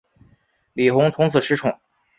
[0.73, 1.77] 李弘从此失宠。